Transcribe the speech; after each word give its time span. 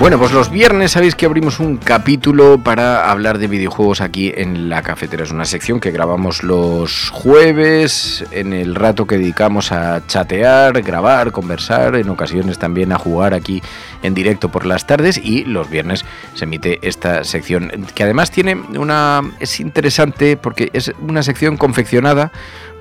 Bueno, 0.00 0.18
pues 0.18 0.32
los 0.32 0.50
viernes 0.50 0.92
sabéis 0.92 1.14
que 1.14 1.26
abrimos 1.26 1.60
un 1.60 1.76
capítulo 1.76 2.58
para 2.58 3.10
hablar 3.10 3.36
de 3.36 3.48
videojuegos 3.48 4.00
aquí 4.00 4.32
en 4.34 4.70
la 4.70 4.80
cafetera. 4.80 5.24
Es 5.24 5.30
una 5.30 5.44
sección 5.44 5.78
que 5.78 5.90
grabamos 5.90 6.42
los 6.42 7.10
jueves, 7.10 8.24
en 8.30 8.54
el 8.54 8.74
rato 8.74 9.06
que 9.06 9.18
dedicamos 9.18 9.72
a 9.72 10.00
chatear, 10.06 10.80
grabar, 10.80 11.32
conversar, 11.32 11.96
en 11.96 12.08
ocasiones 12.08 12.58
también 12.58 12.92
a 12.92 12.98
jugar 12.98 13.34
aquí 13.34 13.62
en 14.02 14.14
directo 14.14 14.50
por 14.50 14.64
las 14.64 14.86
tardes 14.86 15.20
y 15.22 15.44
los 15.44 15.68
viernes 15.68 16.06
se 16.32 16.44
emite 16.44 16.78
esta 16.80 17.22
sección 17.22 17.70
que 17.94 18.02
además 18.02 18.30
tiene 18.30 18.54
una... 18.54 19.20
es 19.38 19.60
interesante 19.60 20.38
porque 20.38 20.70
es 20.72 20.92
una 21.06 21.22
sección 21.22 21.58
confeccionada 21.58 22.32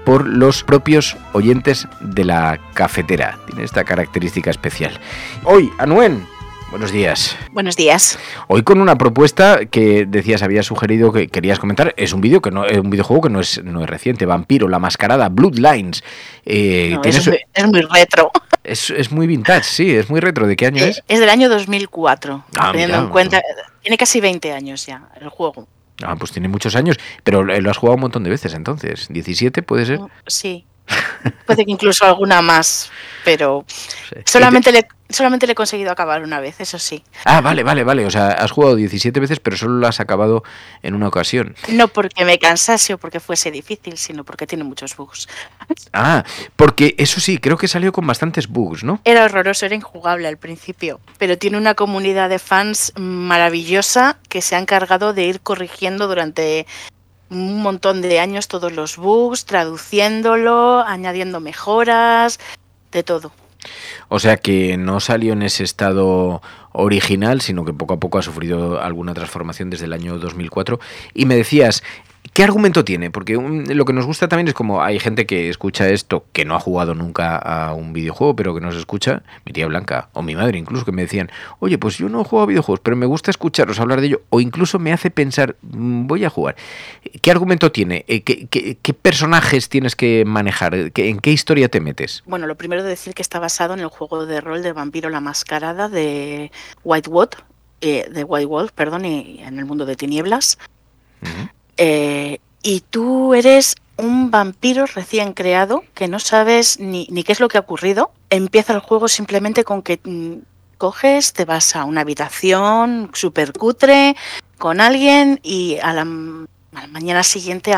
por 0.05 0.25
los 0.25 0.63
propios 0.63 1.17
oyentes 1.33 1.89
de 1.99 2.23
la 2.23 2.61
cafetera. 2.73 3.37
Tiene 3.45 3.65
esta 3.65 3.83
característica 3.83 4.49
especial. 4.49 4.97
Hoy, 5.43 5.69
Anuen, 5.79 6.25
Buenos 6.71 6.91
días. 6.91 7.35
Buenos 7.51 7.75
días. 7.75 8.19
Hoy 8.47 8.61
con 8.61 8.79
una 8.79 8.95
propuesta 8.95 9.65
que 9.65 10.05
decías 10.05 10.43
había 10.43 10.61
sugerido 10.61 11.11
que 11.11 11.27
querías 11.27 11.57
comentar. 11.57 11.95
Es 11.97 12.13
un 12.13 12.21
vídeo 12.21 12.41
que 12.41 12.51
no, 12.51 12.63
es 12.63 12.77
un 12.77 12.91
videojuego 12.91 13.23
que 13.23 13.29
no 13.29 13.39
es, 13.39 13.63
no 13.63 13.83
es 13.83 13.89
reciente. 13.89 14.27
Vampiro, 14.27 14.67
la 14.67 14.77
mascarada, 14.77 15.29
Bloodlines. 15.29 16.03
Eh, 16.45 16.91
no, 16.93 17.01
es, 17.03 17.27
muy, 17.27 17.39
es, 17.51 17.67
muy, 17.67 17.81
retro. 17.81 18.31
Es, 18.63 18.91
es, 18.91 19.11
muy 19.11 19.25
vintage, 19.25 19.63
sí, 19.63 19.95
es 19.95 20.11
muy 20.11 20.19
retro. 20.19 20.45
¿De 20.45 20.55
qué 20.55 20.67
año 20.67 20.83
eh, 20.83 20.89
es? 20.89 21.03
Es 21.07 21.19
del 21.19 21.29
año 21.29 21.49
2004. 21.49 22.45
Ah, 22.55 22.69
teniendo 22.71 22.97
mira, 22.97 23.05
en 23.05 23.09
cuenta, 23.09 23.41
tiene 23.81 23.97
casi 23.97 24.21
20 24.21 24.51
años 24.53 24.85
ya 24.85 25.09
el 25.19 25.29
juego. 25.29 25.67
Ah, 26.03 26.15
pues 26.17 26.31
tiene 26.31 26.49
muchos 26.49 26.75
años, 26.75 26.97
pero 27.23 27.43
lo 27.43 27.71
has 27.71 27.77
jugado 27.77 27.95
un 27.95 28.01
montón 28.01 28.23
de 28.23 28.29
veces 28.29 28.53
entonces. 28.53 29.09
¿17 29.09 29.63
puede 29.63 29.87
ser? 29.87 29.99
Sí. 30.27 30.65
Puede 31.45 31.65
que 31.65 31.71
incluso 31.71 32.05
alguna 32.05 32.41
más, 32.41 32.91
pero 33.23 33.65
sí. 33.67 34.15
solamente, 34.25 34.71
le, 34.71 34.87
solamente 35.09 35.45
le 35.45 35.53
he 35.53 35.55
conseguido 35.55 35.91
acabar 35.91 36.23
una 36.23 36.39
vez, 36.39 36.59
eso 36.59 36.79
sí. 36.79 37.03
Ah, 37.25 37.41
vale, 37.41 37.63
vale, 37.63 37.83
vale. 37.83 38.05
O 38.05 38.11
sea, 38.11 38.29
has 38.29 38.51
jugado 38.51 38.75
17 38.75 39.19
veces, 39.19 39.39
pero 39.39 39.57
solo 39.57 39.75
lo 39.75 39.87
has 39.87 39.99
acabado 39.99 40.43
en 40.81 40.95
una 40.95 41.07
ocasión. 41.07 41.55
No 41.69 41.87
porque 41.87 42.25
me 42.25 42.39
cansase 42.39 42.93
o 42.93 42.97
porque 42.97 43.19
fuese 43.19 43.51
difícil, 43.51 43.97
sino 43.97 44.23
porque 44.23 44.47
tiene 44.47 44.63
muchos 44.63 44.95
bugs. 44.95 45.27
Ah, 45.93 46.23
porque 46.55 46.95
eso 46.97 47.19
sí, 47.19 47.37
creo 47.37 47.57
que 47.57 47.67
salió 47.67 47.91
con 47.91 48.05
bastantes 48.05 48.47
bugs, 48.47 48.83
¿no? 48.83 49.01
Era 49.03 49.25
horroroso, 49.25 49.65
era 49.65 49.75
injugable 49.75 50.27
al 50.27 50.37
principio, 50.37 50.99
pero 51.17 51.37
tiene 51.37 51.57
una 51.57 51.75
comunidad 51.75 52.29
de 52.29 52.39
fans 52.39 52.93
maravillosa 52.95 54.17
que 54.29 54.41
se 54.41 54.55
ha 54.55 54.59
encargado 54.59 55.13
de 55.13 55.23
ir 55.25 55.41
corrigiendo 55.41 56.07
durante 56.07 56.65
un 57.29 57.61
montón 57.61 58.01
de 58.01 58.19
años 58.19 58.47
todos 58.47 58.71
los 58.71 58.97
bugs, 58.97 59.45
traduciéndolo, 59.45 60.79
añadiendo 60.79 61.39
mejoras, 61.39 62.39
de 62.91 63.03
todo. 63.03 63.31
O 64.07 64.19
sea 64.19 64.37
que 64.37 64.77
no 64.77 64.99
salió 64.99 65.33
en 65.33 65.43
ese 65.43 65.63
estado 65.63 66.41
original, 66.71 67.41
sino 67.41 67.65
que 67.65 67.73
poco 67.73 67.95
a 67.95 67.99
poco 67.99 68.17
ha 68.17 68.21
sufrido 68.21 68.81
alguna 68.81 69.13
transformación 69.13 69.69
desde 69.69 69.85
el 69.85 69.93
año 69.93 70.17
2004. 70.17 70.79
Y 71.13 71.25
me 71.25 71.35
decías, 71.35 71.83
¿Qué 72.33 72.43
argumento 72.43 72.85
tiene? 72.85 73.11
Porque 73.11 73.37
un, 73.37 73.65
lo 73.75 73.85
que 73.85 73.93
nos 73.93 74.05
gusta 74.05 74.27
también 74.27 74.47
es 74.47 74.53
como 74.53 74.81
hay 74.81 74.99
gente 74.99 75.25
que 75.25 75.49
escucha 75.49 75.89
esto 75.89 76.25
que 76.31 76.45
no 76.45 76.55
ha 76.55 76.59
jugado 76.59 76.95
nunca 76.95 77.37
a 77.37 77.73
un 77.73 77.93
videojuego, 77.93 78.35
pero 78.35 78.55
que 78.55 78.61
nos 78.61 78.75
escucha, 78.75 79.23
mi 79.45 79.53
tía 79.53 79.67
Blanca 79.67 80.09
o 80.13 80.21
mi 80.21 80.35
madre 80.35 80.57
incluso, 80.57 80.85
que 80.85 80.91
me 80.91 81.01
decían, 81.01 81.29
oye, 81.59 81.77
pues 81.77 81.97
yo 81.97 82.07
no 82.09 82.21
he 82.21 82.23
jugado 82.23 82.43
a 82.43 82.47
videojuegos, 82.47 82.79
pero 82.81 82.95
me 82.95 83.05
gusta 83.05 83.31
escucharos 83.31 83.79
hablar 83.79 84.01
de 84.01 84.07
ello, 84.07 84.21
o 84.29 84.39
incluso 84.39 84.79
me 84.79 84.93
hace 84.93 85.11
pensar, 85.11 85.55
voy 85.61 86.23
a 86.23 86.29
jugar. 86.29 86.55
¿Qué 87.21 87.31
argumento 87.31 87.71
tiene? 87.71 88.03
¿Qué, 88.05 88.21
qué, 88.21 88.77
qué 88.81 88.93
personajes 88.93 89.69
tienes 89.69 89.95
que 89.95 90.23
manejar? 90.25 90.75
¿En 90.75 91.19
qué 91.19 91.31
historia 91.31 91.69
te 91.69 91.79
metes? 91.79 92.23
Bueno, 92.25 92.47
lo 92.47 92.55
primero 92.55 92.83
de 92.83 92.89
decir 92.89 93.13
que 93.13 93.21
está 93.21 93.39
basado 93.39 93.73
en 93.73 93.79
el 93.79 93.87
juego 93.87 94.25
de 94.25 94.41
rol 94.41 94.63
de 94.63 94.71
Vampiro 94.71 95.09
la 95.09 95.19
Mascarada 95.19 95.89
de 95.89 96.51
White 96.83 97.09
Wolf, 97.09 97.31
eh, 97.81 98.07
de 98.09 98.23
White 98.23 98.45
Wolf, 98.45 98.71
perdón, 98.71 99.05
y 99.05 99.41
en 99.41 99.59
el 99.59 99.65
mundo 99.65 99.85
de 99.85 99.95
tinieblas. 99.95 100.57
Uh 101.21 101.25
-huh. 101.25 101.49
Eh, 101.81 102.39
y 102.61 102.81
tú 102.81 103.33
eres 103.33 103.75
un 103.95 104.31
vampiro 104.31 104.85
recién 104.85 105.33
creado 105.33 105.83
que 105.93 106.09
no 106.09 106.19
sabes 106.19 106.77
ni, 106.79 107.07
ni, 107.09 107.23
qué 107.23 107.31
es 107.31 107.39
lo 107.39 107.47
que 107.47 107.57
ha 107.57 107.61
ocurrido. 107.61 108.11
Empieza 108.29 108.73
el 108.73 108.79
juego 108.79 109.07
simplemente 109.07 109.63
con 109.63 109.81
que 109.81 109.99
mm, 110.03 110.39
coges, 110.77 111.31
te 111.31 111.45
vas 111.45 111.77
a 111.77 111.85
una 111.85 112.01
habitación 112.01 113.11
súper 113.13 113.53
cutre 113.53 114.15
con 114.57 114.81
alguien 114.81 115.39
y 115.41 115.77
a 115.81 115.93
la, 115.93 116.01
a 116.01 116.81
la 116.81 116.87
mañana 116.87 117.23
siguiente 117.23 117.73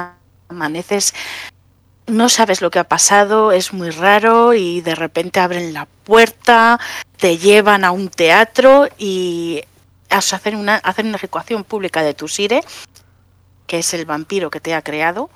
amaneces 0.50 1.14
no 2.08 2.28
sabes 2.28 2.62
lo 2.62 2.72
que 2.72 2.80
ha 2.80 2.84
pasado, 2.84 3.52
es 3.52 3.72
muy 3.72 3.92
raro 3.92 4.54
y 4.54 4.82
de 4.82 4.96
repente 4.96 5.40
abren 5.40 5.74
la 5.74 5.88
puerta, 6.04 6.80
te 7.18 7.38
llevan 7.38 7.86
a 7.86 7.92
un 7.92 8.10
teatro 8.10 8.88
y 8.98 9.64
hacen 10.10 10.56
una, 10.56 10.76
hacen 10.76 11.08
una 11.08 11.16
ejecución 11.16 11.64
pública 11.64 12.02
de 12.04 12.14
tu 12.14 12.28
sire 12.28 12.64
que 13.72 13.80
es 13.80 13.94
el 13.94 14.04
vampiro 14.04 14.52
que 14.52 14.60
te 14.60 14.76
ha 14.76 14.82
creado, 14.82 15.30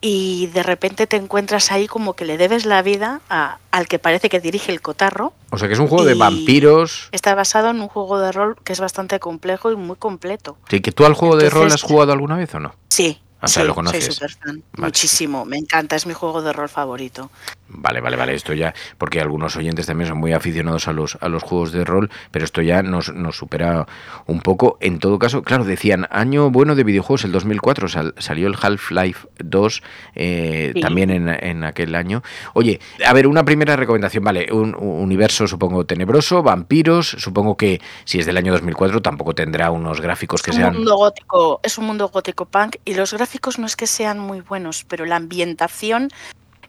y 0.00 0.48
de 0.48 0.64
repente 0.64 1.06
te 1.06 1.14
encuentras 1.14 1.70
ahí 1.70 1.86
como 1.86 2.14
que 2.14 2.24
le 2.24 2.36
debes 2.36 2.66
la 2.66 2.82
vida 2.82 3.20
a, 3.30 3.58
al 3.70 3.86
que 3.86 4.00
parece 4.00 4.28
que 4.28 4.40
dirige 4.40 4.72
el 4.72 4.80
cotarro. 4.80 5.34
O 5.50 5.58
sea 5.58 5.68
que 5.68 5.74
es 5.74 5.78
un 5.78 5.86
juego 5.86 6.04
de 6.04 6.14
vampiros. 6.14 7.08
Está 7.12 7.36
basado 7.36 7.70
en 7.70 7.80
un 7.80 7.86
juego 7.86 8.18
de 8.18 8.32
rol 8.32 8.56
que 8.64 8.72
es 8.72 8.80
bastante 8.80 9.20
complejo 9.20 9.70
y 9.70 9.76
muy 9.76 9.94
completo. 9.94 10.58
Sí, 10.68 10.80
que 10.80 10.90
tú 10.90 11.06
al 11.06 11.14
juego 11.14 11.34
Entonces, 11.34 11.54
de 11.54 11.60
rol 11.60 11.72
has 11.72 11.82
jugado 11.82 12.10
alguna 12.10 12.36
vez 12.36 12.52
o 12.56 12.58
no? 12.58 12.74
Sí. 12.88 13.20
O 13.40 13.46
sea, 13.46 13.62
sí, 13.62 13.68
lo 13.68 13.76
conoces. 13.76 14.04
Soy 14.04 14.14
super 14.14 14.32
fan. 14.32 14.64
Vale. 14.72 14.86
Muchísimo, 14.88 15.44
me 15.44 15.58
encanta, 15.58 15.94
es 15.94 16.08
mi 16.08 16.12
juego 16.12 16.42
de 16.42 16.52
rol 16.52 16.68
favorito. 16.68 17.30
Vale, 17.68 18.00
vale, 18.00 18.16
vale, 18.16 18.34
esto 18.34 18.52
ya, 18.52 18.74
porque 18.96 19.20
algunos 19.20 19.56
oyentes 19.56 19.86
también 19.86 20.08
son 20.08 20.18
muy 20.18 20.32
aficionados 20.32 20.86
a 20.86 20.92
los, 20.92 21.18
a 21.20 21.28
los 21.28 21.42
juegos 21.42 21.72
de 21.72 21.84
rol, 21.84 22.10
pero 22.30 22.44
esto 22.44 22.62
ya 22.62 22.82
nos, 22.82 23.12
nos 23.12 23.36
supera 23.36 23.86
un 24.26 24.40
poco. 24.40 24.78
En 24.80 25.00
todo 25.00 25.18
caso, 25.18 25.42
claro, 25.42 25.64
decían, 25.64 26.06
año 26.10 26.50
bueno 26.50 26.76
de 26.76 26.84
videojuegos, 26.84 27.24
el 27.24 27.32
2004, 27.32 27.88
sal, 27.88 28.14
salió 28.18 28.46
el 28.46 28.56
Half-Life 28.60 29.28
2 29.38 29.82
eh, 30.14 30.70
sí. 30.74 30.80
también 30.80 31.10
en, 31.10 31.28
en, 31.28 31.64
aquel 31.64 31.96
año. 31.96 32.22
Oye, 32.54 32.78
a 33.04 33.12
ver, 33.12 33.26
una 33.26 33.44
primera 33.44 33.74
recomendación, 33.74 34.22
vale, 34.22 34.46
un, 34.52 34.74
un, 34.76 35.02
universo 35.02 35.48
supongo 35.48 35.84
tenebroso, 35.84 36.42
vampiros, 36.42 37.16
supongo 37.18 37.56
que 37.56 37.80
si 38.04 38.20
es 38.20 38.26
del 38.26 38.36
año 38.36 38.52
2004 38.52 39.02
tampoco 39.02 39.34
tendrá 39.34 39.72
unos 39.72 40.00
gráficos 40.00 40.42
que 40.42 40.52
es 40.52 40.56
un 40.56 40.62
sean... 40.62 40.74
Mundo 40.74 40.96
gótico, 40.96 41.60
es 41.64 41.78
un 41.78 41.86
mundo 41.86 42.08
gótico 42.08 42.46
punk 42.46 42.76
y 42.84 42.94
los 42.94 43.12
gráficos 43.12 43.58
no 43.58 43.66
es 43.66 43.74
que 43.74 43.88
sean 43.88 44.20
muy 44.20 44.40
buenos, 44.40 44.84
pero 44.84 45.04
la 45.04 45.16
ambientación 45.16 46.10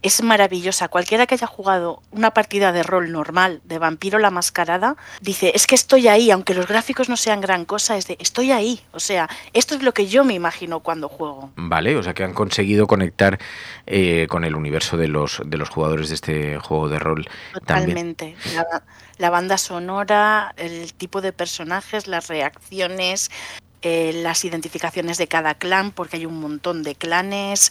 es 0.02 0.22
maravillosa. 0.22 0.88
Cualquiera 0.88 1.26
que 1.26 1.34
haya 1.34 1.46
jugado 1.46 2.02
una 2.10 2.32
partida 2.32 2.72
de 2.72 2.82
rol 2.82 3.12
normal 3.12 3.60
de 3.64 3.78
Vampiro 3.78 4.18
la 4.18 4.30
Mascarada 4.30 4.96
dice, 5.20 5.52
es 5.54 5.66
que 5.66 5.74
estoy 5.74 6.08
ahí, 6.08 6.30
aunque 6.30 6.54
los 6.54 6.66
gráficos 6.66 7.08
no 7.08 7.16
sean 7.16 7.40
gran 7.40 7.64
cosa, 7.64 7.96
es 7.96 8.06
de, 8.06 8.16
estoy 8.20 8.52
ahí. 8.52 8.80
O 8.92 9.00
sea, 9.00 9.28
esto 9.52 9.74
es 9.74 9.82
lo 9.82 9.92
que 9.92 10.06
yo 10.06 10.24
me 10.24 10.34
imagino 10.34 10.80
cuando 10.80 11.08
juego. 11.08 11.50
Vale, 11.56 11.96
o 11.96 12.02
sea 12.02 12.14
que 12.14 12.24
han 12.24 12.34
conseguido 12.34 12.86
conectar 12.86 13.38
eh, 13.86 14.26
con 14.28 14.44
el 14.44 14.54
universo 14.54 14.96
de 14.96 15.08
los, 15.08 15.42
de 15.44 15.56
los 15.56 15.68
jugadores 15.68 16.08
de 16.08 16.14
este 16.14 16.58
juego 16.58 16.88
de 16.88 16.98
rol. 16.98 17.28
Totalmente. 17.52 18.36
La, 18.54 18.82
la, 19.18 19.30
banda 19.30 19.58
sonora, 19.58 20.54
el 20.56 20.94
tipo 20.94 21.20
de 21.20 21.32
personajes, 21.32 22.06
las 22.06 22.28
reacciones, 22.28 23.30
eh, 23.82 24.12
las 24.12 24.44
identificaciones 24.44 25.18
de 25.18 25.28
cada 25.28 25.54
clan, 25.54 25.92
porque 25.92 26.16
hay 26.16 26.26
un 26.26 26.40
montón 26.40 26.82
de 26.82 26.96
clanes, 26.96 27.70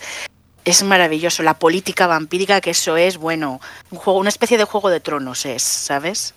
es 0.68 0.84
maravilloso. 0.84 1.44
La 1.44 1.54
política 1.54 2.08
vampírica, 2.08 2.60
que 2.60 2.72
eso 2.72 2.98
es, 2.98 3.18
bueno, 3.18 3.62
un 3.90 3.98
juego, 3.98 4.20
una 4.20 4.28
especie 4.28 4.58
de 4.58 4.66
juego 4.66 4.90
de 4.90 5.00
tronos 5.00 5.46
es, 5.46 5.64
¿sabes? 5.64 6.34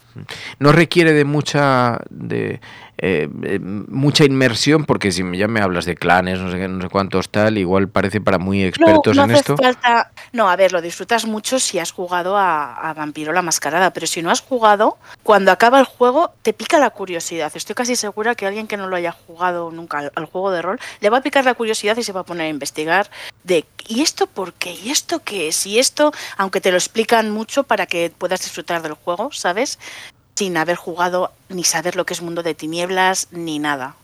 No 0.58 0.72
requiere 0.72 1.12
de 1.12 1.24
mucha 1.24 1.98
de 2.10 2.60
eh, 3.02 3.30
eh, 3.44 3.58
mucha 3.60 4.26
inmersión, 4.26 4.84
porque 4.84 5.10
si 5.10 5.24
ya 5.34 5.48
me 5.48 5.62
hablas 5.62 5.86
de 5.86 5.94
clanes, 5.94 6.38
no 6.38 6.50
sé, 6.50 6.68
no 6.68 6.82
sé 6.82 6.90
cuántos 6.90 7.30
tal, 7.30 7.56
igual 7.56 7.88
parece 7.88 8.20
para 8.20 8.36
muy 8.36 8.62
expertos 8.62 9.16
no, 9.16 9.24
en 9.24 9.30
esto. 9.30 9.56
Falta, 9.56 10.10
no, 10.32 10.50
a 10.50 10.56
ver, 10.56 10.72
lo 10.72 10.82
disfrutas 10.82 11.24
mucho 11.24 11.58
si 11.58 11.78
has 11.78 11.92
jugado 11.92 12.36
a, 12.36 12.74
a, 12.74 12.92
Vampiro 12.92 13.32
la 13.32 13.40
Mascarada, 13.40 13.90
pero 13.94 14.06
si 14.06 14.20
no 14.20 14.30
has 14.30 14.42
jugado, 14.42 14.98
cuando 15.22 15.50
acaba 15.50 15.80
el 15.80 15.86
juego 15.86 16.34
te 16.42 16.52
pica 16.52 16.78
la 16.78 16.90
curiosidad. 16.90 17.50
Estoy 17.54 17.74
casi 17.74 17.96
segura 17.96 18.34
que 18.34 18.46
alguien 18.46 18.66
que 18.66 18.76
no 18.76 18.86
lo 18.86 18.96
haya 18.96 19.12
jugado 19.12 19.70
nunca 19.70 20.00
al, 20.00 20.12
al 20.14 20.26
juego 20.26 20.50
de 20.50 20.60
rol 20.60 20.78
le 21.00 21.08
va 21.08 21.18
a 21.18 21.22
picar 21.22 21.46
la 21.46 21.54
curiosidad 21.54 21.96
y 21.96 22.02
se 22.02 22.12
va 22.12 22.20
a 22.20 22.24
poner 22.24 22.46
a 22.46 22.48
investigar 22.50 23.08
de 23.44 23.64
¿y 23.88 24.02
esto 24.02 24.26
por 24.28 24.52
qué? 24.52 24.72
¿Y 24.72 24.90
esto 24.90 25.20
qué 25.24 25.48
es? 25.48 25.66
Y 25.66 25.78
esto, 25.78 26.12
aunque 26.36 26.60
te 26.60 26.70
lo 26.70 26.76
explican 26.76 27.30
mucho 27.30 27.64
para 27.64 27.86
que 27.86 28.12
puedas 28.16 28.40
disfrutar 28.40 28.82
del 28.82 28.92
juego, 28.92 29.32
¿sabes? 29.32 29.78
Sin 30.40 30.56
haber 30.56 30.76
jugado 30.76 31.32
ni 31.50 31.64
saber 31.64 31.96
lo 31.96 32.06
que 32.06 32.14
es 32.14 32.22
mundo 32.22 32.42
de 32.42 32.54
tinieblas 32.54 33.28
ni 33.30 33.58
nada. 33.58 33.96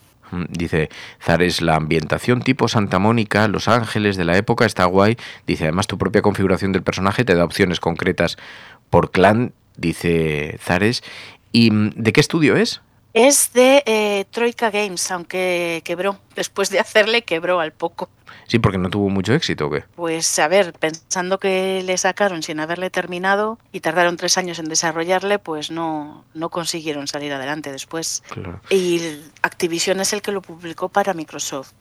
Dice 0.49 0.89
Zares, 1.19 1.63
la 1.63 1.73
ambientación 1.73 2.43
tipo 2.43 2.67
Santa 2.67 2.99
Mónica, 2.99 3.47
Los 3.47 3.67
Ángeles 3.67 4.17
de 4.17 4.25
la 4.25 4.37
época 4.37 4.67
está 4.67 4.85
guay. 4.85 5.17
Dice, 5.47 5.63
además 5.63 5.87
tu 5.87 5.97
propia 5.97 6.21
configuración 6.21 6.73
del 6.73 6.83
personaje 6.83 7.25
te 7.25 7.33
da 7.33 7.43
opciones 7.43 7.79
concretas 7.79 8.37
por 8.91 9.09
clan, 9.09 9.53
dice 9.77 10.59
Zares. 10.61 11.01
¿Y 11.53 11.71
de 11.71 12.13
qué 12.13 12.21
estudio 12.21 12.55
es? 12.55 12.81
Es 13.17 13.51
de 13.53 13.83
eh, 13.85 14.25
Troika 14.31 14.69
Games, 14.69 15.09
aunque 15.11 15.81
quebró. 15.83 16.19
Después 16.35 16.69
de 16.69 16.79
hacerle, 16.79 17.23
quebró 17.23 17.59
al 17.59 17.71
poco. 17.73 18.09
Sí, 18.47 18.59
porque 18.59 18.77
no 18.77 18.89
tuvo 18.89 19.09
mucho 19.09 19.33
éxito, 19.33 19.67
¿o 19.67 19.71
qué? 19.71 19.83
Pues 19.95 20.39
a 20.39 20.47
ver, 20.47 20.73
pensando 20.73 21.39
que 21.39 21.81
le 21.83 21.97
sacaron 21.97 22.43
sin 22.43 22.59
haberle 22.59 22.89
terminado 22.89 23.59
y 23.71 23.81
tardaron 23.81 24.17
tres 24.17 24.37
años 24.37 24.59
en 24.59 24.65
desarrollarle, 24.65 25.39
pues 25.39 25.71
no, 25.71 26.25
no 26.33 26.49
consiguieron 26.49 27.07
salir 27.07 27.33
adelante 27.33 27.71
después. 27.71 28.23
Claro. 28.29 28.61
Y 28.69 29.19
Activision 29.41 29.99
es 29.99 30.13
el 30.13 30.21
que 30.21 30.31
lo 30.31 30.41
publicó 30.41 30.89
para 30.89 31.13
Microsoft. 31.13 31.73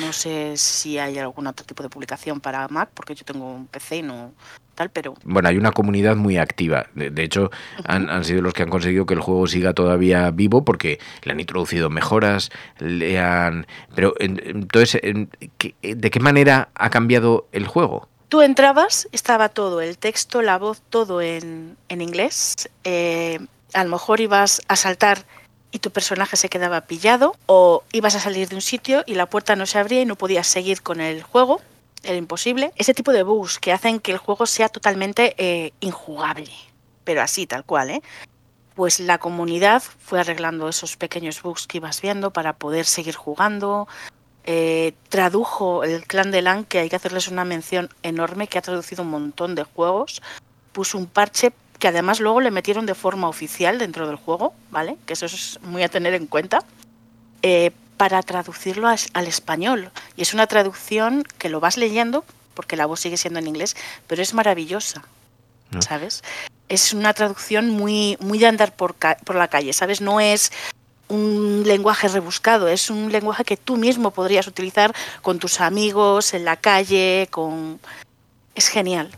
No 0.00 0.12
sé 0.12 0.56
si 0.56 0.98
hay 0.98 1.18
algún 1.18 1.46
otro 1.46 1.64
tipo 1.64 1.82
de 1.82 1.88
publicación 1.88 2.40
para 2.40 2.66
Mac, 2.68 2.90
porque 2.94 3.14
yo 3.14 3.24
tengo 3.24 3.52
un 3.52 3.66
PC 3.66 3.98
y 3.98 4.02
no 4.02 4.32
tal, 4.76 4.90
pero... 4.90 5.14
Bueno, 5.24 5.48
hay 5.48 5.56
una 5.56 5.72
comunidad 5.72 6.14
muy 6.14 6.36
activa. 6.36 6.86
De, 6.94 7.10
de 7.10 7.24
hecho, 7.24 7.50
han, 7.84 8.08
han, 8.08 8.24
sido 8.24 8.42
los 8.42 8.54
que 8.54 8.62
han 8.62 8.70
conseguido 8.70 9.06
que 9.06 9.14
el 9.14 9.20
juego 9.20 9.48
siga 9.48 9.72
todavía 9.72 10.30
vivo 10.30 10.64
porque 10.64 11.00
le 11.24 11.32
han 11.32 11.40
introducido 11.40 11.90
mejoras, 11.90 12.50
le 12.78 13.18
han... 13.18 13.66
Pero 13.94 14.14
entonces, 14.20 15.00
¿de 15.02 16.10
qué 16.10 16.20
manera 16.20 16.68
ha 16.74 16.90
cambiado 16.90 17.48
el 17.50 17.66
juego? 17.66 18.08
Tú 18.28 18.42
entrabas, 18.42 19.08
estaba 19.12 19.48
todo, 19.48 19.80
el 19.80 19.98
texto, 19.98 20.42
la 20.42 20.58
voz, 20.58 20.82
todo 20.90 21.22
en, 21.22 21.76
en 21.88 22.02
inglés. 22.02 22.68
Eh, 22.84 23.38
a 23.72 23.84
lo 23.84 23.90
mejor 23.90 24.20
ibas 24.20 24.62
a 24.68 24.76
saltar 24.76 25.24
y 25.70 25.78
tu 25.78 25.90
personaje 25.90 26.36
se 26.36 26.48
quedaba 26.48 26.82
pillado 26.82 27.36
o 27.46 27.84
ibas 27.92 28.14
a 28.14 28.20
salir 28.20 28.48
de 28.48 28.56
un 28.56 28.62
sitio 28.62 29.04
y 29.06 29.14
la 29.14 29.26
puerta 29.26 29.56
no 29.56 29.66
se 29.66 29.78
abría 29.78 30.02
y 30.02 30.06
no 30.06 30.16
podías 30.16 30.46
seguir 30.46 30.82
con 30.82 31.00
el 31.00 31.22
juego, 31.22 31.60
era 32.06 32.16
imposible. 32.16 32.72
Ese 32.76 32.94
tipo 32.94 33.12
de 33.12 33.22
bugs 33.22 33.58
que 33.58 33.72
hacen 33.72 34.00
que 34.00 34.12
el 34.12 34.18
juego 34.18 34.46
sea 34.46 34.68
totalmente 34.68 35.34
eh, 35.38 35.72
injugable, 35.80 36.50
pero 37.04 37.22
así, 37.22 37.46
tal 37.46 37.64
cual, 37.64 37.90
¿eh? 37.90 38.02
Pues 38.74 39.00
la 39.00 39.18
comunidad 39.18 39.82
fue 39.82 40.20
arreglando 40.20 40.68
esos 40.68 40.96
pequeños 40.96 41.42
bugs 41.42 41.66
que 41.66 41.78
ibas 41.78 42.00
viendo 42.02 42.30
para 42.30 42.52
poder 42.52 42.84
seguir 42.84 43.14
jugando. 43.14 43.88
Eh, 44.44 44.92
tradujo 45.08 45.82
el 45.82 46.06
clan 46.06 46.30
de 46.30 46.42
LAN, 46.42 46.64
que 46.64 46.80
hay 46.80 46.88
que 46.88 46.96
hacerles 46.96 47.28
una 47.28 47.44
mención 47.44 47.88
enorme, 48.02 48.46
que 48.48 48.58
ha 48.58 48.62
traducido 48.62 49.02
un 49.02 49.10
montón 49.10 49.54
de 49.54 49.64
juegos. 49.64 50.22
Puso 50.72 50.98
un 50.98 51.06
parche 51.06 51.52
que 51.78 51.88
además 51.88 52.20
luego 52.20 52.40
le 52.40 52.50
metieron 52.50 52.86
de 52.86 52.94
forma 52.94 53.28
oficial 53.28 53.78
dentro 53.78 54.06
del 54.06 54.16
juego, 54.16 54.54
¿vale? 54.70 54.96
Que 55.06 55.14
eso 55.14 55.26
es 55.26 55.58
muy 55.62 55.82
a 55.82 55.88
tener 55.88 56.14
en 56.14 56.26
cuenta, 56.26 56.62
eh, 57.42 57.70
para 57.96 58.22
traducirlo 58.22 58.88
al 58.88 59.26
español. 59.26 59.90
Y 60.16 60.22
es 60.22 60.34
una 60.34 60.46
traducción 60.46 61.24
que 61.38 61.48
lo 61.48 61.60
vas 61.60 61.76
leyendo, 61.76 62.24
porque 62.54 62.76
la 62.76 62.86
voz 62.86 63.00
sigue 63.00 63.16
siendo 63.16 63.38
en 63.38 63.46
inglés, 63.46 63.76
pero 64.06 64.22
es 64.22 64.34
maravillosa, 64.34 65.04
¿no? 65.70 65.82
¿sabes? 65.82 66.22
Es 66.68 66.92
una 66.92 67.12
traducción 67.14 67.70
muy, 67.70 68.16
muy 68.20 68.38
de 68.38 68.46
andar 68.46 68.74
por, 68.74 68.94
por 68.94 69.36
la 69.36 69.48
calle, 69.48 69.72
¿sabes? 69.72 70.00
No 70.00 70.20
es 70.20 70.52
un 71.08 71.62
lenguaje 71.64 72.08
rebuscado, 72.08 72.68
es 72.68 72.90
un 72.90 73.12
lenguaje 73.12 73.44
que 73.44 73.56
tú 73.56 73.76
mismo 73.76 74.10
podrías 74.10 74.46
utilizar 74.46 74.92
con 75.22 75.38
tus 75.38 75.60
amigos, 75.60 76.34
en 76.34 76.44
la 76.44 76.56
calle, 76.56 77.28
con... 77.30 77.78
Es 78.54 78.68
genial. 78.68 79.10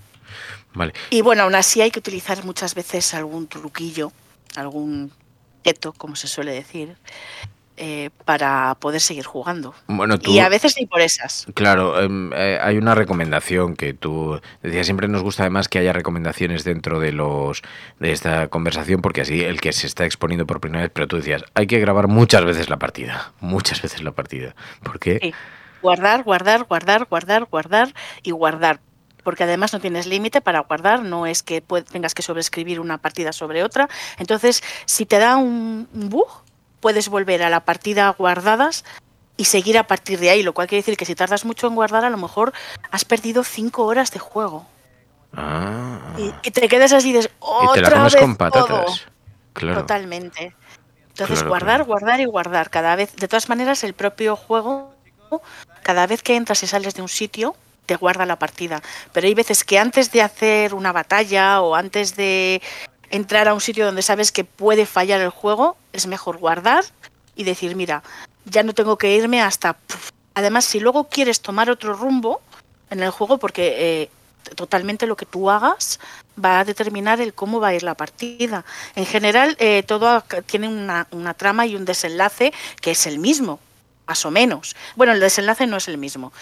Vale. 0.74 0.92
Y 1.10 1.22
bueno, 1.22 1.44
aún 1.44 1.54
así 1.54 1.81
hay 1.81 1.90
que 1.90 1.98
utilizar 1.98 2.44
muchas 2.44 2.74
veces 2.74 3.14
algún 3.14 3.48
truquillo, 3.48 4.12
algún 4.56 5.12
keto, 5.62 5.92
como 5.92 6.16
se 6.16 6.28
suele 6.28 6.52
decir, 6.52 6.96
eh, 7.80 8.10
para 8.25 8.75
poder 8.80 9.00
seguir 9.00 9.25
jugando. 9.25 9.72
Bueno, 9.86 10.19
tú, 10.19 10.32
y 10.32 10.40
a 10.40 10.48
veces 10.48 10.75
ni 10.76 10.86
por 10.86 11.00
esas. 11.00 11.46
Claro, 11.54 11.94
eh, 12.34 12.58
hay 12.60 12.76
una 12.76 12.96
recomendación 12.96 13.76
que 13.76 13.94
tú 13.94 14.40
decías, 14.64 14.86
siempre 14.86 15.06
nos 15.06 15.22
gusta 15.22 15.44
además 15.44 15.69
que 15.69 15.78
haya 15.78 15.92
recomendaciones 15.92 16.64
dentro 16.64 16.98
de 16.98 17.12
los 17.12 17.62
de 18.00 18.10
esta 18.10 18.48
conversación, 18.48 19.00
porque 19.00 19.20
así 19.20 19.44
el 19.44 19.60
que 19.60 19.72
se 19.72 19.86
está 19.86 20.04
exponiendo 20.04 20.44
por 20.44 20.60
primera 20.60 20.82
vez, 20.82 20.90
pero 20.92 21.06
tú 21.06 21.19
decías, 21.19 21.44
hay 21.54 21.69
que 21.69 21.78
grabar 21.78 22.08
muchas 22.08 22.44
veces 22.44 22.69
la 22.69 22.80
partida, 22.80 23.32
muchas 23.38 23.81
veces 23.81 24.02
la 24.02 24.10
partida. 24.10 24.56
¿Por 24.82 24.98
qué? 24.98 25.20
Sí. 25.22 25.32
Guardar, 25.81 26.24
guardar, 26.24 26.64
guardar, 26.64 27.06
guardar, 27.08 27.44
guardar 27.44 27.94
y 28.24 28.32
guardar 28.32 28.81
porque 29.22 29.44
además 29.44 29.72
no 29.72 29.78
tienes 29.78 30.06
límite 30.06 30.40
para 30.40 30.60
guardar, 30.60 31.02
no 31.02 31.26
es 31.26 31.42
que 31.42 31.60
tengas 31.92 32.14
que 32.14 32.22
sobreescribir 32.22 32.81
una 32.81 32.98
partida 32.98 33.32
sobre 33.32 33.62
otra. 33.62 33.88
Entonces, 34.16 34.62
si 34.86 35.04
te 35.04 35.19
da 35.19 35.36
un 35.36 35.86
bug, 35.92 36.28
puedes 36.80 37.08
volver 37.08 37.42
a 37.42 37.50
la 37.50 37.60
partida 37.60 38.10
guardadas 38.10 38.84
y 39.36 39.44
seguir 39.44 39.79
a 39.79 39.86
partir 39.86 40.19
de 40.19 40.31
ahí, 40.31 40.43
lo 40.43 40.53
cual 40.53 40.67
quiere 40.67 40.81
decir 40.82 40.96
que 40.96 41.05
si 41.05 41.14
tardas 41.14 41.44
mucho 41.44 41.67
en 41.69 41.74
guardar, 41.74 42.05
a 42.05 42.10
lo 42.10 42.17
mejor 42.17 42.53
has 42.91 43.05
perdido 43.05 43.44
cinco 43.44 43.84
horas 43.84 44.10
de 44.10 44.19
juego. 44.19 44.67
Ah. 45.32 45.98
Y, 46.17 46.32
y, 46.43 46.50
te 46.50 46.69
quedas 46.69 46.93
así 46.93 47.12
de 47.12 47.31
otra 47.38 47.81
y 47.81 47.84
te 47.84 47.91
la 47.91 47.96
comes 47.96 48.12
vez 48.14 48.22
con 48.22 48.36
patatas. 48.36 48.67
todo. 48.67 48.86
Claro. 49.53 49.81
Totalmente. 49.81 50.55
Entonces, 51.10 51.38
Claro, 51.41 51.48
guardar, 51.48 51.76
claro. 51.76 51.84
guardar 51.86 52.20
y 52.20 52.24
guardar. 52.24 52.70
Cada 52.70 52.96
vez, 52.96 53.14
de 53.17 53.29
todas 53.29 53.48
maneras, 53.48 53.82
el 53.84 53.93
propio 53.94 54.36
juego, 54.36 54.94
cada 55.82 56.06
vez 56.06 56.22
que 56.22 56.36
entras 56.36 56.62
y 56.62 56.67
sales 56.67 56.94
de 56.94 57.03
un 57.03 57.08
sitio, 57.08 57.56
te 57.86 57.96
guarda 57.96 58.24
la 58.26 58.38
partida. 58.38 58.82
Pero 59.12 59.26
hay 59.26 59.34
veces 59.34 59.64
que 59.64 59.79
antes 59.79 60.12
de 60.12 60.22
hacer 60.22 60.74
una 60.74 60.93
batalla 60.93 61.60
o 61.60 61.74
antes 61.74 62.17
de 62.17 62.62
entrar 63.10 63.48
a 63.48 63.55
un 63.55 63.60
sitio 63.60 63.86
donde 63.86 64.03
sabes 64.03 64.32
que 64.32 64.44
puede 64.44 64.86
fallar 64.86 65.20
el 65.20 65.31
juego, 65.31 65.77
es 65.93 66.06
mejor 66.06 66.38
guardar 66.38 66.84
y 67.34 67.44
decir, 67.44 67.77
mira, 67.77 68.03
ya 68.44 68.62
no 68.62 68.74
tengo 68.74 68.98
que 68.98 69.15
irme 69.15 69.41
hasta... 69.41 69.77
Además, 70.34 70.65
si 70.65 70.81
luego 70.81 71.05
quieres 71.08 71.41
tomar 71.41 71.70
otro 71.70 71.94
rumbo 71.94 72.41
en 72.91 73.03
el 73.03 73.10
juego, 73.10 73.38
porque 73.38 74.03
eh, 74.03 74.10
totalmente 74.55 75.06
lo 75.06 75.17
que 75.17 75.27
tú 75.27 75.50
hagas 75.50 75.98
va 76.43 76.60
a 76.60 76.65
determinar 76.65 77.20
el 77.20 77.34
cómo 77.34 77.60
va 77.60 77.69
a 77.69 77.74
ir 77.74 77.82
la 77.82 77.94
partida. 77.94 78.65
En 78.94 79.06
general, 79.06 79.56
eh, 79.58 79.82
todo 79.82 80.22
tiene 80.46 80.69
una, 80.69 81.06
una 81.10 81.34
trama 81.34 81.67
y 81.67 81.74
un 81.74 81.84
desenlace 81.84 82.53
que 82.81 82.93
es 82.93 83.06
el 83.06 83.19
mismo, 83.19 83.58
más 84.06 84.24
o 84.24 84.31
menos. 84.31 84.77
Bueno, 84.96 85.12
el 85.12 85.20
desenlace 85.20 85.67
no 85.67 85.77
es 85.77 85.88
el 85.88 85.98
mismo. 85.98 86.32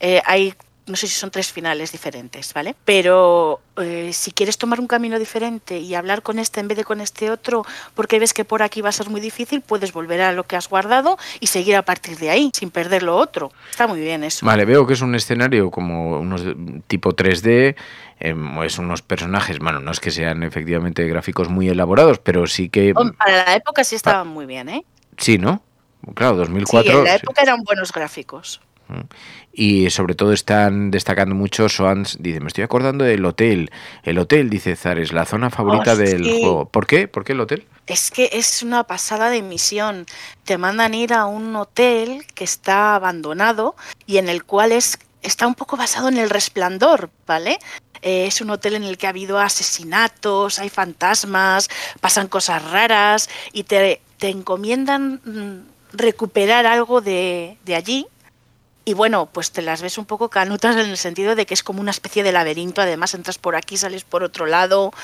Eh, 0.00 0.22
hay 0.26 0.54
no 0.88 0.96
sé 0.96 1.06
si 1.06 1.14
son 1.14 1.30
tres 1.30 1.52
finales 1.52 1.92
diferentes, 1.92 2.52
¿vale? 2.54 2.74
Pero 2.84 3.60
eh, 3.76 4.10
si 4.12 4.32
quieres 4.32 4.58
tomar 4.58 4.80
un 4.80 4.86
camino 4.86 5.18
diferente 5.18 5.78
y 5.78 5.94
hablar 5.94 6.22
con 6.22 6.38
este 6.38 6.60
en 6.60 6.68
vez 6.68 6.78
de 6.78 6.84
con 6.84 7.00
este 7.00 7.30
otro, 7.30 7.64
porque 7.94 8.18
ves 8.18 8.34
que 8.34 8.44
por 8.44 8.62
aquí 8.62 8.80
va 8.80 8.88
a 8.88 8.92
ser 8.92 9.10
muy 9.10 9.20
difícil, 9.20 9.60
puedes 9.60 9.92
volver 9.92 10.20
a 10.20 10.32
lo 10.32 10.44
que 10.44 10.56
has 10.56 10.68
guardado 10.68 11.18
y 11.40 11.48
seguir 11.48 11.76
a 11.76 11.82
partir 11.82 12.18
de 12.18 12.30
ahí, 12.30 12.50
sin 12.54 12.70
perder 12.70 13.02
lo 13.02 13.16
otro. 13.16 13.52
Está 13.70 13.86
muy 13.86 14.00
bien 14.00 14.24
eso. 14.24 14.44
Vale, 14.44 14.64
veo 14.64 14.86
que 14.86 14.94
es 14.94 15.00
un 15.00 15.14
escenario 15.14 15.70
como 15.70 16.18
unos 16.18 16.42
tipo 16.86 17.14
3D, 17.14 17.76
eh, 18.20 18.34
es 18.64 18.78
unos 18.78 19.02
personajes, 19.02 19.58
bueno, 19.58 19.80
no 19.80 19.90
es 19.90 20.00
que 20.00 20.10
sean 20.10 20.42
efectivamente 20.42 21.06
gráficos 21.06 21.48
muy 21.48 21.68
elaborados, 21.68 22.18
pero 22.18 22.46
sí 22.46 22.68
que... 22.68 22.94
Para 22.94 23.44
la 23.44 23.54
época 23.54 23.84
sí 23.84 23.94
estaban 23.94 24.28
muy 24.28 24.46
bien, 24.46 24.68
¿eh? 24.68 24.84
Sí, 25.16 25.38
¿no? 25.38 25.62
Claro, 26.14 26.36
2004... 26.36 26.90
Sí, 26.90 26.96
en 26.96 27.04
la 27.04 27.14
época 27.16 27.42
eran 27.42 27.62
buenos 27.62 27.92
gráficos. 27.92 28.60
Y 29.52 29.90
sobre 29.90 30.14
todo 30.14 30.32
están 30.32 30.90
destacando 30.90 31.34
mucho 31.34 31.68
Swans, 31.68 32.16
dice, 32.20 32.40
me 32.40 32.48
estoy 32.48 32.64
acordando 32.64 33.04
del 33.04 33.24
hotel. 33.24 33.70
El 34.02 34.18
hotel, 34.18 34.50
dice 34.50 34.76
Zares, 34.76 35.12
la 35.12 35.24
zona 35.24 35.50
favorita 35.50 35.92
Oh, 35.92 35.96
del 35.96 36.24
sí. 36.24 36.38
juego. 36.40 36.68
¿Por 36.68 36.86
qué? 36.86 37.08
¿Por 37.08 37.24
qué 37.24 37.32
el 37.32 37.40
hotel? 37.40 37.66
Es 37.86 38.10
que 38.10 38.30
es 38.32 38.62
una 38.62 38.84
pasada 38.84 39.30
de 39.30 39.42
misión. 39.42 40.06
Te 40.44 40.58
mandan 40.58 40.94
ir 40.94 41.12
a 41.12 41.26
un 41.26 41.54
hotel 41.56 42.24
que 42.34 42.44
está 42.44 42.94
abandonado 42.94 43.74
y 44.06 44.18
en 44.18 44.28
el 44.28 44.44
cual 44.44 44.72
es, 44.72 44.98
está 45.22 45.46
un 45.46 45.54
poco 45.54 45.76
basado 45.76 46.08
en 46.08 46.18
el 46.18 46.30
resplandor, 46.30 47.10
¿vale? 47.26 47.58
Eh, 48.02 48.26
es 48.26 48.40
un 48.40 48.50
hotel 48.50 48.76
en 48.76 48.84
el 48.84 48.96
que 48.96 49.06
ha 49.06 49.10
habido 49.10 49.38
asesinatos, 49.40 50.58
hay 50.60 50.68
fantasmas, 50.68 51.68
pasan 52.00 52.28
cosas 52.28 52.62
raras 52.70 53.28
y 53.52 53.64
te, 53.64 54.00
te 54.18 54.28
encomiendan 54.28 55.20
mm, 55.24 55.96
recuperar 55.96 56.66
algo 56.66 57.00
de, 57.00 57.56
de 57.64 57.74
allí. 57.74 58.06
Y 58.88 58.94
bueno, 58.94 59.26
pues 59.26 59.50
te 59.50 59.60
las 59.60 59.82
ves 59.82 59.98
un 59.98 60.06
poco 60.06 60.30
canutas 60.30 60.74
en 60.76 60.88
el 60.88 60.96
sentido 60.96 61.34
de 61.34 61.44
que 61.44 61.52
es 61.52 61.62
como 61.62 61.82
una 61.82 61.90
especie 61.90 62.22
de 62.22 62.32
laberinto. 62.32 62.80
Además, 62.80 63.12
entras 63.12 63.36
por 63.36 63.54
aquí, 63.54 63.76
sales 63.76 64.02
por 64.02 64.22
otro 64.22 64.46
lado. 64.46 64.94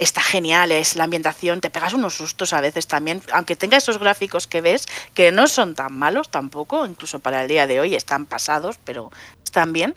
Está 0.00 0.20
genial, 0.20 0.72
es 0.72 0.96
la 0.96 1.04
ambientación. 1.04 1.60
Te 1.60 1.70
pegas 1.70 1.92
unos 1.92 2.14
sustos 2.14 2.52
a 2.52 2.60
veces 2.60 2.88
también, 2.88 3.22
aunque 3.32 3.54
tenga 3.54 3.76
esos 3.76 3.98
gráficos 3.98 4.48
que 4.48 4.60
ves, 4.60 4.86
que 5.14 5.30
no 5.30 5.46
son 5.46 5.76
tan 5.76 5.96
malos 5.96 6.30
tampoco, 6.30 6.84
incluso 6.84 7.20
para 7.20 7.42
el 7.42 7.48
día 7.48 7.68
de 7.68 7.78
hoy 7.78 7.94
están 7.94 8.26
pasados, 8.26 8.80
pero 8.82 9.12
están 9.44 9.72
bien. 9.72 9.94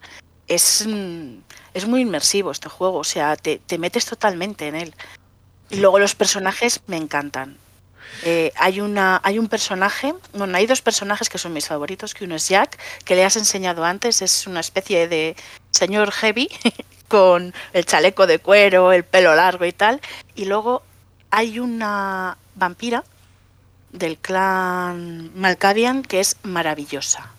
Es, 0.47 0.85
mm, 0.87 1.37
es 1.73 1.87
muy 1.87 2.01
inmersivo 2.01 2.51
este 2.51 2.69
juego, 2.69 2.99
o 2.99 3.03
sea, 3.03 3.37
te, 3.37 3.57
te 3.57 3.79
metes 3.79 4.05
totalmente 4.05 4.67
en 4.67 4.75
él. 4.75 4.93
Y 5.71 5.77
luego 5.77 5.97
los 5.97 6.13
personajes 6.13 6.79
me 6.85 6.97
encantan. 6.97 7.57
Eh, 8.23 8.51
hay, 8.55 8.81
una, 8.81 9.21
hay 9.23 9.39
un 9.39 9.47
personaje, 9.47 10.13
bueno, 10.33 10.57
hay 10.57 10.65
dos 10.65 10.81
personajes 10.81 11.29
que 11.29 11.37
son 11.37 11.53
mis 11.53 11.67
favoritos, 11.67 12.13
que 12.13 12.25
uno 12.25 12.35
es 12.35 12.47
Jack, 12.47 12.79
que 13.03 13.15
le 13.15 13.23
has 13.23 13.35
enseñado 13.35 13.83
antes, 13.83 14.21
es 14.21 14.47
una 14.47 14.61
especie 14.61 15.07
de 15.07 15.35
señor 15.71 16.11
heavy 16.11 16.49
con 17.07 17.53
el 17.73 17.85
chaleco 17.85 18.25
de 18.27 18.39
cuero, 18.39 18.91
el 18.91 19.03
pelo 19.03 19.35
largo 19.35 19.65
y 19.65 19.73
tal. 19.73 20.01
Y 20.35 20.45
luego 20.45 20.83
hay 21.29 21.59
una 21.59 22.37
vampira 22.55 23.03
del 23.91 24.17
clan 24.17 25.31
Malkavian 25.35 26.01
que 26.03 26.19
es 26.19 26.37
maravillosa. 26.43 27.31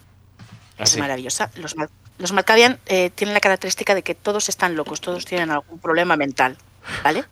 Es 0.78 0.90
sí? 0.90 1.00
maravillosa. 1.00 1.50
Los, 1.56 1.74
los 2.18 2.32
Malkavian 2.32 2.78
eh, 2.86 3.10
tienen 3.10 3.34
la 3.34 3.40
característica 3.40 3.94
de 3.94 4.02
que 4.02 4.14
todos 4.14 4.48
están 4.48 4.76
locos, 4.76 5.00
todos 5.00 5.24
tienen 5.24 5.50
algún 5.50 5.78
problema 5.78 6.16
mental, 6.16 6.56
¿vale? 7.02 7.24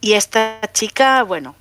Y 0.00 0.12
esta 0.12 0.60
chica, 0.72 1.22
bueno, 1.24 1.56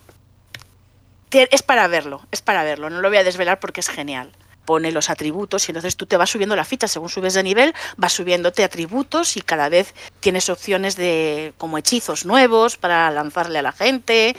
es 1.31 1.62
para 1.63 1.88
verlo, 1.88 2.22
es 2.31 2.41
para 2.41 2.63
verlo, 2.63 2.89
no 2.89 3.01
lo 3.01 3.10
voy 3.10 3.17
a 3.17 3.24
desvelar 3.24 3.60
porque 3.60 3.81
es 3.81 3.89
genial. 3.89 4.31
Pone 4.65 4.91
los 4.91 5.10
atributos 5.10 5.67
y 5.67 5.72
entonces 5.72 5.96
tú 5.96 6.05
te 6.07 6.17
vas 6.17 6.29
subiendo 6.29 6.55
la 6.55 6.65
ficha, 6.65 6.89
según 6.89 7.07
subes 7.07 7.34
de 7.34 7.43
nivel, 7.43 7.74
vas 7.96 8.12
subiéndote 8.12 8.65
atributos 8.65 9.38
y 9.38 9.41
cada 9.41 9.69
vez 9.69 9.93
tienes 10.19 10.50
opciones 10.50 10.98
de 10.98 11.53
como 11.57 11.77
hechizos 11.77 12.25
nuevos 12.25 12.75
para 12.75 13.10
lanzarle 13.12 13.60
a 13.60 13.62
la 13.62 13.72
gente. 13.72 14.36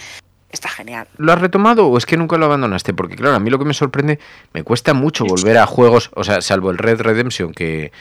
Está 0.50 0.68
genial. 0.68 1.09
¿Lo 1.16 1.33
has 1.33 1.40
retomado 1.40 1.87
o 1.87 1.97
es 1.99 2.07
que 2.07 2.16
nunca 2.16 2.37
lo 2.37 2.47
abandonaste? 2.47 2.95
Porque 2.95 3.16
claro, 3.16 3.37
a 3.37 3.40
mí 3.40 3.49
lo 3.49 3.59
que 3.59 3.64
me 3.64 3.75
sorprende, 3.75 4.18
me 4.52 4.64
cuesta 4.64 4.92
mucho 4.95 5.25
volver 5.25 5.59
a 5.59 5.66
juegos, 5.66 6.11
o 6.14 6.25
sea, 6.25 6.40
salvo 6.40 6.71
el 6.71 6.78
Red 6.78 7.00
Redemption, 7.00 7.52
que, 7.52 7.92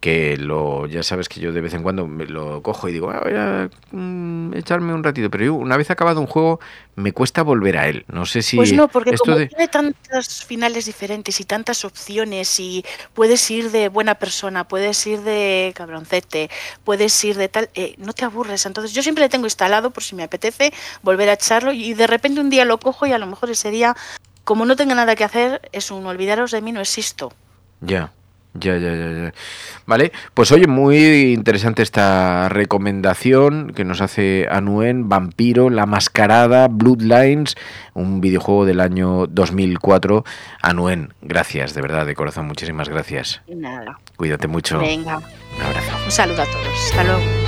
que 0.00 0.36
lo 0.36 0.86
ya 0.86 1.02
sabes 1.02 1.28
que 1.28 1.40
yo 1.40 1.52
de 1.52 1.60
vez 1.60 1.74
en 1.74 1.82
cuando 1.82 2.06
me 2.06 2.24
lo 2.26 2.62
cojo 2.62 2.88
y 2.88 2.92
digo, 2.92 3.10
"Ah, 3.10 3.20
voy 3.24 3.32
a 3.34 3.68
mm, 3.90 4.54
echarme 4.54 4.94
un 4.94 5.02
ratito, 5.02 5.28
pero 5.30 5.44
yo 5.44 5.54
una 5.54 5.76
vez 5.76 5.90
acabado 5.90 6.20
un 6.20 6.26
juego 6.28 6.60
me 6.94 7.12
cuesta 7.12 7.42
volver 7.42 7.76
a 7.78 7.88
él. 7.88 8.04
No 8.08 8.24
sé 8.26 8.42
si 8.42 8.56
Pues 8.56 8.72
no, 8.72 8.88
porque 8.88 9.10
esto 9.10 9.24
como 9.24 9.38
de... 9.38 9.46
tiene 9.46 9.68
tantos 9.68 10.44
finales 10.44 10.86
diferentes 10.86 11.40
y 11.40 11.44
tantas 11.44 11.84
opciones 11.84 12.58
y 12.60 12.84
puedes 13.14 13.50
ir 13.50 13.70
de 13.70 13.88
buena 13.88 14.14
persona, 14.16 14.66
puedes 14.68 15.04
ir 15.06 15.20
de 15.22 15.72
cabroncete, 15.74 16.48
puedes 16.84 17.24
ir 17.24 17.36
de 17.36 17.48
tal, 17.48 17.70
eh, 17.74 17.94
no 17.98 18.12
te 18.12 18.24
aburres. 18.24 18.66
Entonces 18.66 18.92
yo 18.92 19.02
siempre 19.02 19.24
le 19.24 19.28
tengo 19.28 19.46
instalado 19.46 19.90
por 19.90 20.02
si 20.04 20.14
me 20.14 20.22
apetece 20.24 20.72
volver 21.02 21.28
a 21.28 21.32
echarlo 21.34 21.72
y 21.72 21.94
de 21.94 22.06
repente 22.06 22.40
un 22.40 22.50
día 22.50 22.64
lo 22.64 22.78
cojo 22.78 23.06
y 23.06 23.12
a 23.12 23.18
lo 23.18 23.26
mejor 23.26 23.50
ese 23.50 23.70
día, 23.70 23.96
como 24.44 24.64
no 24.64 24.76
tenga 24.76 24.94
nada 24.94 25.16
que 25.16 25.24
hacer, 25.24 25.68
es 25.72 25.90
un 25.90 26.06
olvidaros 26.06 26.52
de 26.52 26.60
mí, 26.62 26.70
no 26.72 26.80
existo. 26.80 27.32
Ya, 27.80 28.12
ya, 28.54 28.76
ya, 28.76 28.94
ya, 28.94 29.12
ya. 29.12 29.34
Vale, 29.86 30.12
pues 30.34 30.52
oye, 30.52 30.66
muy 30.66 31.32
interesante 31.32 31.82
esta 31.82 32.48
recomendación 32.48 33.72
que 33.74 33.84
nos 33.84 34.00
hace 34.00 34.46
Anuen, 34.50 35.08
Vampiro, 35.08 35.70
La 35.70 35.86
Mascarada, 35.86 36.68
Bloodlines, 36.68 37.54
un 37.94 38.20
videojuego 38.20 38.64
del 38.66 38.80
año 38.80 39.26
2004. 39.26 40.24
Anuen, 40.62 41.14
gracias, 41.22 41.74
de 41.74 41.82
verdad, 41.82 42.04
de 42.06 42.14
corazón, 42.14 42.46
muchísimas 42.46 42.88
gracias. 42.88 43.40
Nada. 43.48 43.98
Cuídate 44.16 44.46
mucho. 44.48 44.78
Venga, 44.78 45.16
Un 45.18 45.62
abrazo. 45.64 45.92
un 46.04 46.10
saludo 46.10 46.42
a 46.42 46.46
todos. 46.46 46.90
Hasta 46.90 47.04
luego. 47.04 47.47